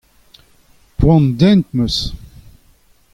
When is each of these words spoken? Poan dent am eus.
Poan 0.97 1.23
dent 1.39 1.65
am 1.71 1.79
eus. 1.83 1.97